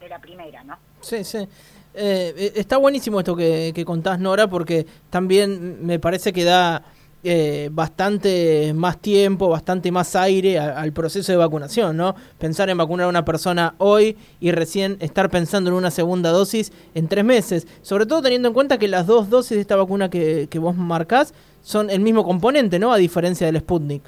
de 0.00 0.08
la 0.08 0.18
primera, 0.18 0.64
¿no? 0.64 0.78
Sí, 1.00 1.24
sí. 1.24 1.38
Eh, 1.38 2.34
eh, 2.36 2.52
está 2.54 2.76
buenísimo 2.76 3.20
esto 3.20 3.36
que, 3.36 3.82
contás, 3.84 4.18
Nora, 4.18 4.48
porque 4.48 4.86
también 5.10 5.84
me 5.84 5.98
parece 5.98 6.32
que 6.32 6.44
da 6.44 6.82
eh, 7.22 7.68
bastante 7.70 8.72
más 8.74 8.98
tiempo, 8.98 9.50
bastante 9.50 9.92
más 9.92 10.16
aire 10.16 10.58
al 10.58 10.92
proceso 10.92 11.30
de 11.30 11.36
vacunación, 11.36 11.94
¿no? 11.94 12.14
Pensar 12.38 12.70
en 12.70 12.78
vacunar 12.78 13.06
a 13.06 13.08
una 13.10 13.26
persona 13.26 13.74
hoy 13.76 14.16
y 14.40 14.52
recién 14.52 14.96
estar 15.00 15.28
pensando 15.28 15.68
en 15.68 15.76
una 15.76 15.90
segunda 15.90 16.30
dosis 16.30 16.72
en 16.94 17.08
tres 17.08 17.22
meses, 17.24 17.66
sobre 17.82 18.06
todo 18.06 18.22
teniendo 18.22 18.48
en 18.48 18.54
cuenta 18.54 18.78
que 18.78 18.88
las 18.88 19.06
dos 19.06 19.28
dosis 19.28 19.56
de 19.56 19.60
esta 19.60 19.76
vacuna 19.76 20.08
que, 20.08 20.48
vos 20.54 20.74
marcás 20.76 21.34
son 21.62 21.90
el 21.90 22.00
mismo 22.00 22.24
componente, 22.24 22.78
¿no? 22.78 22.90
A 22.90 22.96
diferencia 22.96 23.46
del 23.46 23.60
Sputnik. 23.60 24.02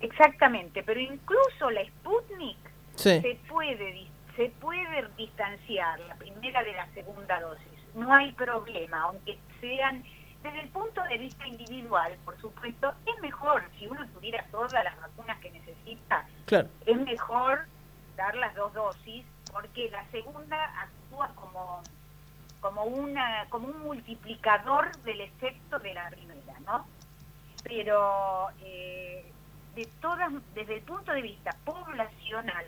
Exactamente, 0.00 0.84
pero 0.84 1.00
incluso 1.00 1.68
la 1.70 1.84
Sputnik 1.84 2.56
se 2.94 3.38
puede 3.48 4.06
se 4.36 4.52
puede 4.60 5.04
distanciar 5.18 5.98
la 6.08 6.14
primera 6.14 6.62
de 6.62 6.72
la 6.72 6.86
segunda 6.94 7.40
dosis, 7.40 7.66
no 7.96 8.14
hay 8.14 8.30
problema, 8.32 9.02
aunque 9.02 9.36
sean 9.60 10.02
desde 10.42 10.60
el 10.60 10.68
punto 10.68 11.02
de 11.04 11.18
vista 11.18 11.46
individual, 11.46 12.16
por 12.24 12.40
supuesto, 12.40 12.92
es 13.06 13.20
mejor 13.20 13.62
si 13.78 13.86
uno 13.86 14.06
tuviera 14.08 14.44
todas 14.50 14.84
las 14.84 14.98
vacunas 15.00 15.38
que 15.38 15.50
necesita, 15.50 16.26
es 16.86 16.96
mejor 16.96 17.66
dar 18.16 18.34
las 18.36 18.54
dos 18.54 18.72
dosis 18.72 19.24
porque 19.52 19.90
la 19.90 20.04
segunda 20.10 20.56
actúa 20.80 21.28
como 21.34 21.82
como 22.60 22.84
una 22.84 23.46
como 23.48 23.68
un 23.68 23.80
multiplicador 23.80 24.94
del 24.98 25.22
efecto 25.22 25.78
de 25.78 25.94
la 25.94 26.10
primera, 26.10 26.60
¿no? 26.66 26.86
Pero 27.62 28.48
eh, 28.62 29.30
de 29.74 29.86
todas 30.00 30.30
desde 30.54 30.76
el 30.76 30.82
punto 30.82 31.12
de 31.12 31.22
vista 31.22 31.54
poblacional 31.64 32.66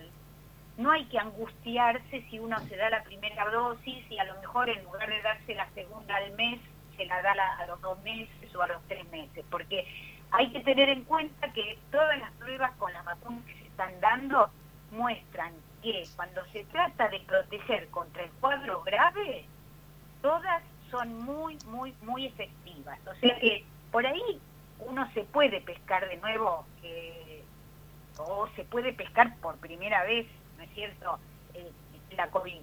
no 0.79 0.91
hay 0.91 1.05
que 1.07 1.19
angustiarse 1.19 2.23
si 2.31 2.39
uno 2.39 2.59
se 2.69 2.77
da 2.77 2.89
la 2.91 3.03
primera 3.03 3.49
dosis 3.51 4.11
y 4.11 4.19
a 4.19 4.25
lo 4.25 4.41
mejor 4.41 4.71
en 4.71 4.83
lugar 4.85 5.09
de 5.09 5.21
darse 5.21 5.55
la 5.55 5.69
segunda 5.71 6.17
al 6.17 6.33
mes, 6.33 6.61
se 6.97 7.07
la 7.07 7.23
da 7.23 7.33
a 7.59 7.67
los 7.67 7.81
dos 7.81 8.01
meses 8.03 8.55
o 8.55 8.63
a 8.63 8.69
los 8.69 8.83
tres 8.89 9.09
meses, 9.11 9.45
porque 9.51 9.87
hay 10.31 10.51
que 10.51 10.61
tener 10.61 10.89
en 10.89 11.05
cuenta 11.05 11.53
que 11.53 11.79
todas 11.91 12.19
las 12.19 12.31
pruebas 12.33 12.73
con 12.77 12.93
las 12.93 13.05
vacunas 13.05 13.45
que 13.45 13.55
se 13.55 13.67
están 13.67 14.01
dando 14.01 14.51
muestran 14.91 15.53
que 15.83 16.07
cuando 16.17 16.45
se 16.53 16.65
trata 16.65 17.09
de 17.09 17.21
proteger 17.21 17.89
contra 17.89 18.23
el 18.23 18.31
cuadro 18.33 18.83
grave, 18.83 19.45
todas 20.21 20.63
son 20.91 21.19
muy, 21.25 21.59
muy, 21.67 21.95
muy 22.03 22.27
efectivas. 22.27 22.99
O 23.07 23.15
sea 23.17 23.39
que 23.39 23.65
por 23.91 24.07
ahí 24.07 24.41
uno 24.79 25.11
se 25.13 25.25
puede 25.25 25.61
pescar 25.61 26.09
de 26.09 26.17
nuevo 26.19 26.65
eh, 26.83 27.43
o 28.19 28.49
se 28.55 28.65
puede 28.65 28.93
pescar 28.93 29.35
por 29.39 29.57
primera 29.57 30.05
vez, 30.05 30.27
¿no 30.57 30.65
es 30.65 30.71
cierto?, 30.71 31.19
eh, 31.55 31.71
la 32.17 32.29
COVID. 32.29 32.63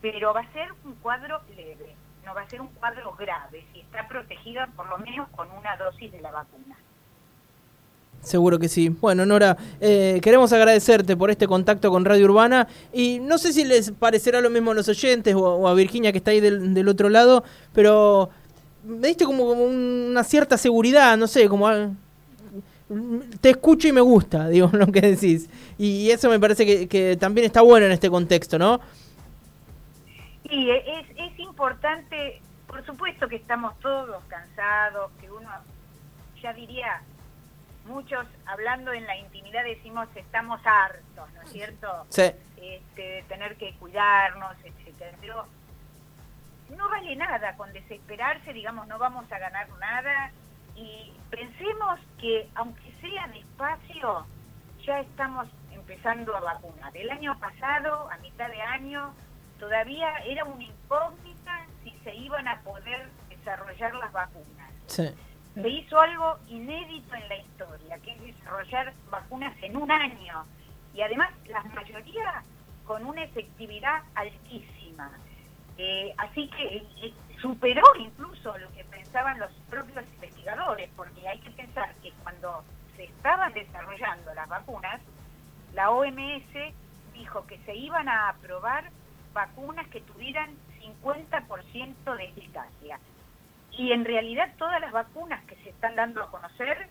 Pero 0.00 0.34
va 0.34 0.40
a 0.40 0.52
ser 0.52 0.68
un 0.84 0.94
cuadro 0.96 1.40
leve, 1.54 1.94
no 2.28 2.34
va 2.34 2.42
a 2.42 2.50
ser 2.50 2.60
un 2.60 2.68
cuadro 2.68 3.14
grave 3.18 3.64
si 3.72 3.80
está 3.80 4.06
protegida 4.06 4.68
por 4.76 4.86
lo 4.90 4.98
menos 4.98 5.28
con 5.30 5.48
una 5.50 5.76
dosis 5.78 6.12
de 6.12 6.20
la 6.20 6.30
vacuna. 6.30 6.76
Seguro 8.22 8.58
que 8.58 8.68
sí. 8.68 8.90
Bueno, 8.90 9.24
Nora, 9.24 9.56
eh, 9.80 10.20
queremos 10.22 10.52
agradecerte 10.52 11.16
por 11.16 11.30
este 11.30 11.46
contacto 11.46 11.90
con 11.90 12.04
Radio 12.04 12.26
Urbana 12.26 12.68
y 12.92 13.18
no 13.20 13.38
sé 13.38 13.54
si 13.54 13.64
les 13.64 13.92
parecerá 13.92 14.42
lo 14.42 14.50
mismo 14.50 14.72
a 14.72 14.74
los 14.74 14.88
oyentes 14.88 15.34
o, 15.34 15.66
a 15.66 15.72
Virginia 15.72 16.12
que 16.12 16.18
está 16.18 16.32
ahí 16.32 16.40
del, 16.40 16.88
otro 16.88 17.08
lado, 17.08 17.44
pero 17.72 18.28
me 18.84 19.08
diste 19.08 19.24
como, 19.24 19.44
una 19.52 20.22
cierta 20.22 20.58
seguridad, 20.58 21.16
no 21.16 21.28
sé, 21.28 21.48
como... 21.48 21.70
te 23.40 23.50
escucho 23.50 23.88
y 23.88 23.92
me 23.92 24.02
gusta, 24.02 24.48
digo, 24.50 24.68
lo 24.74 24.88
que 24.88 25.00
decís. 25.00 25.48
Y 25.78 26.10
eso 26.10 26.28
me 26.28 26.38
parece 26.38 26.66
que, 26.66 26.88
que 26.88 27.16
también 27.16 27.46
está 27.46 27.62
bueno 27.62 27.86
en 27.86 27.92
este 27.92 28.10
contexto, 28.10 28.58
¿no? 28.58 28.80
Sí, 30.48 30.70
es 30.70 31.17
importante, 31.58 32.40
por 32.68 32.86
supuesto 32.86 33.26
que 33.26 33.34
estamos 33.34 33.76
todos 33.80 34.22
cansados, 34.28 35.10
que 35.20 35.28
uno 35.28 35.50
ya 36.40 36.52
diría 36.52 37.02
muchos 37.86 38.24
hablando 38.46 38.92
en 38.92 39.04
la 39.06 39.16
intimidad 39.16 39.64
decimos 39.64 40.08
estamos 40.14 40.60
hartos, 40.64 41.32
¿no 41.34 41.42
es 41.42 41.50
cierto? 41.50 42.06
Sí. 42.10 42.30
Este, 42.58 43.02
de 43.02 43.24
tener 43.26 43.56
que 43.56 43.74
cuidarnos, 43.74 44.54
etcétera. 44.62 45.16
Pero 45.20 45.46
no 46.76 46.88
vale 46.88 47.16
nada 47.16 47.56
con 47.56 47.72
desesperarse, 47.72 48.52
digamos, 48.52 48.86
no 48.86 48.96
vamos 49.00 49.24
a 49.32 49.38
ganar 49.40 49.68
nada 49.80 50.30
y 50.76 51.12
pensemos 51.28 51.98
que 52.20 52.48
aunque 52.54 52.92
sea 53.00 53.26
despacio, 53.26 54.26
ya 54.86 55.00
estamos 55.00 55.48
empezando 55.72 56.36
a 56.36 56.40
vacunar. 56.40 56.96
El 56.96 57.10
año 57.10 57.36
pasado, 57.40 58.08
a 58.12 58.16
mitad 58.18 58.48
de 58.48 58.62
año, 58.62 59.12
todavía 59.58 60.18
era 60.18 60.44
una 60.44 60.62
incógnita 60.62 61.37
si 61.37 61.37
se 62.08 62.16
iban 62.16 62.48
a 62.48 62.58
poder 62.62 63.06
desarrollar 63.28 63.94
las 63.96 64.10
vacunas. 64.12 64.72
Sí 64.86 65.10
se 65.62 65.68
hizo 65.68 66.00
algo 66.00 66.38
inédito 66.48 67.14
en 67.14 67.28
la 67.28 67.36
historia, 67.36 67.98
que 67.98 68.12
es 68.12 68.20
desarrollar 68.22 68.92
vacunas 69.10 69.54
en 69.62 69.76
un 69.76 69.90
año. 69.90 70.44
Y 70.94 71.02
además, 71.02 71.30
la 71.48 71.62
mayoría 71.64 72.42
con 72.84 73.04
una 73.04 73.24
efectividad 73.24 74.02
altísima. 74.14 75.10
Eh, 75.76 76.14
así 76.16 76.48
que 76.48 76.76
eh, 77.02 77.14
superó 77.40 77.82
incluso 77.98 78.56
lo 78.56 78.70
que 78.72 78.84
pensaban 78.84 79.38
los 79.38 79.50
propios 79.68 80.04
investigadores, 80.14 80.90
porque 80.96 81.28
hay 81.28 81.38
que 81.40 81.50
pensar 81.50 81.92
que 82.02 82.12
cuando 82.22 82.62
se 82.96 83.04
estaban 83.04 83.52
desarrollando 83.52 84.34
las 84.34 84.48
vacunas, 84.48 85.00
la 85.74 85.90
OMS 85.90 86.72
dijo 87.14 87.46
que 87.46 87.58
se 87.58 87.74
iban 87.74 88.08
a 88.08 88.30
aprobar 88.30 88.90
vacunas 89.32 89.86
que 89.88 90.00
tuvieran 90.00 90.50
50% 90.88 92.16
de 92.16 92.24
eficacia. 92.24 92.98
Y 93.72 93.92
en 93.92 94.04
realidad 94.04 94.52
todas 94.58 94.80
las 94.80 94.92
vacunas 94.92 95.44
que 95.44 95.56
se 95.56 95.70
están 95.70 95.94
dando 95.94 96.22
a 96.22 96.30
conocer, 96.30 96.88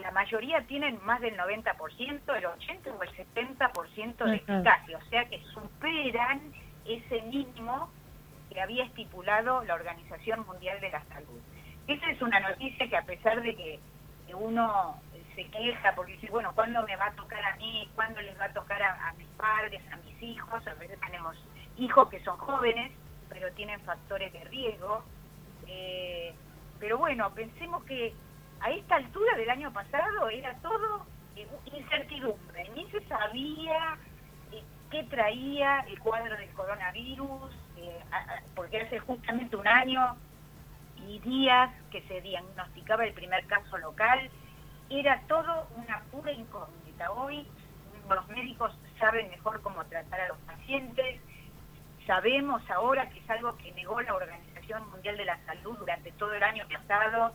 la 0.00 0.10
mayoría 0.10 0.62
tienen 0.62 0.98
más 1.04 1.20
del 1.20 1.36
90%, 1.36 2.36
el 2.36 2.46
80 2.46 2.90
o 2.90 3.02
el 3.02 3.10
70% 3.10 4.24
de 4.24 4.36
eficacia, 4.36 4.98
o 4.98 5.04
sea 5.08 5.24
que 5.26 5.42
superan 5.52 6.40
ese 6.84 7.22
mínimo 7.22 7.90
que 8.50 8.60
había 8.60 8.84
estipulado 8.84 9.64
la 9.64 9.74
Organización 9.74 10.46
Mundial 10.46 10.80
de 10.80 10.90
la 10.90 11.02
Salud. 11.04 11.40
Esa 11.86 12.10
es 12.10 12.20
una 12.22 12.40
noticia 12.40 12.88
que 12.88 12.96
a 12.96 13.02
pesar 13.02 13.42
de 13.42 13.54
que 13.54 13.80
uno 14.34 14.96
se 15.34 15.44
queja 15.44 15.94
porque 15.94 16.12
dice, 16.12 16.28
bueno, 16.30 16.52
¿cuándo 16.54 16.82
me 16.82 16.96
va 16.96 17.06
a 17.06 17.12
tocar 17.12 17.44
a 17.44 17.56
mí? 17.56 17.88
¿Cuándo 17.94 18.20
les 18.22 18.38
va 18.40 18.46
a 18.46 18.52
tocar 18.52 18.82
a, 18.82 19.08
a 19.08 19.12
mis 19.12 19.28
padres, 19.28 19.82
a 19.92 19.96
mis 19.96 20.22
hijos? 20.22 20.66
A 20.66 20.74
veces 20.74 20.98
tenemos 21.00 21.36
hijos 21.76 22.08
que 22.08 22.20
son 22.20 22.36
jóvenes, 22.38 22.92
pero 23.28 23.52
tienen 23.52 23.80
factores 23.80 24.32
de 24.32 24.44
riesgo. 24.44 25.02
Eh, 25.66 26.34
pero 26.78 26.98
bueno, 26.98 27.30
pensemos 27.32 27.84
que 27.84 28.14
a 28.60 28.70
esta 28.70 28.96
altura 28.96 29.36
del 29.36 29.50
año 29.50 29.72
pasado 29.72 30.28
era 30.28 30.54
todo 30.56 31.06
eh, 31.36 31.46
incertidumbre, 31.74 32.70
ni 32.74 32.86
se 32.90 33.00
sabía 33.06 33.96
eh, 34.52 34.62
qué 34.90 35.04
traía 35.04 35.80
el 35.80 35.98
cuadro 36.00 36.36
del 36.36 36.50
coronavirus, 36.50 37.52
porque 38.54 38.80
hace 38.80 38.98
justamente 38.98 39.54
un 39.54 39.68
año 39.68 40.16
y 41.06 41.18
días 41.20 41.70
que 41.90 42.02
se 42.02 42.20
diagnosticaba 42.20 43.04
el 43.04 43.12
primer 43.12 43.44
caso 43.46 43.78
local, 43.78 44.28
era 44.90 45.20
todo 45.28 45.68
una 45.76 46.00
pura 46.10 46.32
incógnita. 46.32 47.12
Hoy 47.12 47.46
los 48.08 48.28
médicos 48.28 48.72
saben 48.98 49.30
mejor 49.30 49.60
cómo 49.62 49.84
tratar 49.84 50.20
a 50.20 50.28
los 50.28 50.38
pacientes, 50.38 51.20
sabemos 52.06 52.62
ahora 52.70 53.08
que 53.10 53.18
es 53.18 53.30
algo 53.30 53.56
que 53.56 53.72
negó 53.72 54.00
la 54.00 54.14
organización 54.14 54.88
Mundial 54.90 55.16
de 55.16 55.24
la 55.24 55.38
Salud 55.44 55.76
durante 55.78 56.12
todo 56.12 56.32
el 56.32 56.42
año 56.42 56.64
pasado, 56.68 57.32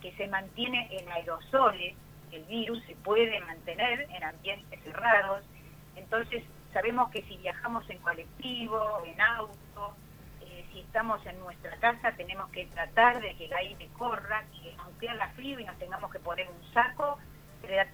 que 0.00 0.12
se 0.12 0.26
mantiene 0.28 0.88
en 0.90 1.08
aerosoles, 1.10 1.94
el 2.32 2.44
virus 2.44 2.82
se 2.84 2.94
puede 2.96 3.40
mantener 3.40 4.06
en 4.10 4.24
ambientes 4.24 4.80
cerrados, 4.82 5.42
entonces 5.96 6.42
sabemos 6.72 7.10
que 7.10 7.22
si 7.22 7.36
viajamos 7.36 7.88
en 7.90 7.98
colectivo, 7.98 9.02
en 9.04 9.20
auto, 9.20 9.94
eh, 10.40 10.64
si 10.72 10.80
estamos 10.80 11.24
en 11.26 11.38
nuestra 11.40 11.76
casa, 11.76 12.12
tenemos 12.12 12.48
que 12.50 12.66
tratar 12.66 13.20
de 13.20 13.34
que 13.34 13.44
el 13.44 13.52
aire 13.52 13.88
corra, 13.98 14.44
que 14.52 14.74
aunque 14.78 15.08
haga 15.08 15.28
frío 15.30 15.60
y 15.60 15.64
nos 15.64 15.78
tengamos 15.78 16.10
que 16.10 16.18
poner 16.18 16.48
un 16.48 16.72
saco, 16.72 17.18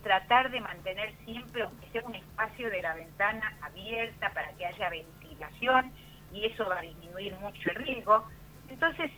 tratar 0.02 0.50
de 0.50 0.60
mantener 0.60 1.12
siempre, 1.24 1.62
aunque 1.62 1.88
sea 1.88 2.02
un 2.04 2.14
espacio 2.14 2.70
de 2.70 2.80
la 2.80 2.94
ventana 2.94 3.52
abierta 3.62 4.30
para 4.30 4.50
que 4.52 4.66
haya 4.66 4.88
ventilación, 4.88 5.92
y 6.32 6.44
eso 6.44 6.66
va 6.66 6.78
a 6.78 6.82
disminuir 6.82 7.34
mucho 7.40 7.70
el 7.70 7.76
riesgo. 7.76 8.24
Entonces, 8.68 9.10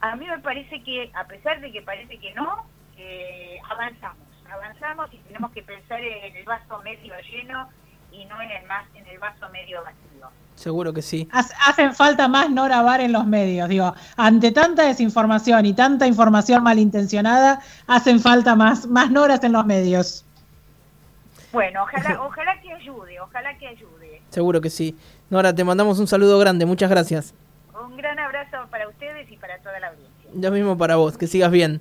a 0.00 0.16
mí 0.16 0.26
me 0.26 0.38
parece 0.38 0.82
que, 0.82 1.10
a 1.14 1.24
pesar 1.24 1.60
de 1.60 1.72
que 1.72 1.82
parece 1.82 2.18
que 2.18 2.34
no, 2.34 2.66
eh, 2.98 3.58
avanzamos, 3.70 4.26
avanzamos 4.50 5.12
y 5.12 5.16
tenemos 5.18 5.50
que 5.52 5.62
pensar 5.62 6.00
en 6.00 6.36
el 6.36 6.44
vaso 6.44 6.80
medio 6.82 7.14
lleno 7.30 7.68
y 8.10 8.24
no 8.26 8.40
en 8.42 8.50
el, 8.50 8.66
más, 8.66 8.84
en 8.94 9.06
el 9.06 9.18
vaso 9.18 9.48
medio 9.50 9.82
vacío. 9.82 10.28
Seguro 10.54 10.92
que 10.92 11.02
sí. 11.02 11.28
Hacen 11.32 11.94
falta 11.94 12.28
más 12.28 12.50
Nora 12.50 12.82
Bar 12.82 13.00
en 13.00 13.12
los 13.12 13.26
medios, 13.26 13.68
digo, 13.68 13.94
ante 14.16 14.52
tanta 14.52 14.84
desinformación 14.84 15.66
y 15.66 15.72
tanta 15.72 16.06
información 16.06 16.62
malintencionada, 16.62 17.60
hacen 17.86 18.20
falta 18.20 18.54
más, 18.54 18.86
más 18.86 19.10
Noras 19.10 19.42
en 19.44 19.52
los 19.52 19.64
medios. 19.66 20.24
Bueno, 21.52 21.82
ojalá, 21.82 22.22
ojalá 22.22 22.60
que 22.60 22.72
ayude, 22.72 23.20
ojalá 23.20 23.56
que 23.58 23.68
ayude. 23.68 24.22
Seguro 24.30 24.60
que 24.60 24.70
sí. 24.70 24.96
Nora, 25.32 25.54
te 25.54 25.64
mandamos 25.64 25.98
un 25.98 26.06
saludo 26.06 26.38
grande, 26.38 26.66
muchas 26.66 26.90
gracias. 26.90 27.32
Un 27.82 27.96
gran 27.96 28.18
abrazo 28.18 28.68
para 28.70 28.86
ustedes 28.86 29.32
y 29.32 29.38
para 29.38 29.56
toda 29.60 29.80
la 29.80 29.88
audiencia. 29.88 30.30
Lo 30.34 30.50
mismo 30.50 30.76
para 30.76 30.96
vos, 30.96 31.16
que 31.16 31.26
sigas 31.26 31.50
bien. 31.50 31.80